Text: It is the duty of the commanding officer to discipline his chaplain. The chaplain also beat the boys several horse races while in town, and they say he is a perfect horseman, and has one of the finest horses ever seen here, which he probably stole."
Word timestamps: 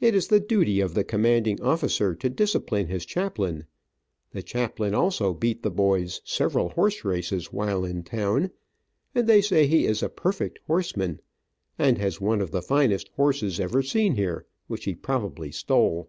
It 0.00 0.14
is 0.14 0.28
the 0.28 0.40
duty 0.40 0.80
of 0.80 0.94
the 0.94 1.04
commanding 1.04 1.60
officer 1.60 2.14
to 2.14 2.30
discipline 2.30 2.86
his 2.86 3.04
chaplain. 3.04 3.66
The 4.30 4.42
chaplain 4.42 4.94
also 4.94 5.34
beat 5.34 5.62
the 5.62 5.70
boys 5.70 6.22
several 6.24 6.70
horse 6.70 7.04
races 7.04 7.52
while 7.52 7.84
in 7.84 8.02
town, 8.04 8.52
and 9.14 9.26
they 9.26 9.42
say 9.42 9.66
he 9.66 9.84
is 9.84 10.02
a 10.02 10.08
perfect 10.08 10.60
horseman, 10.66 11.20
and 11.78 11.98
has 11.98 12.22
one 12.22 12.40
of 12.40 12.52
the 12.52 12.62
finest 12.62 13.10
horses 13.16 13.60
ever 13.60 13.82
seen 13.82 14.14
here, 14.14 14.46
which 14.66 14.84
he 14.86 14.94
probably 14.94 15.52
stole." 15.52 16.08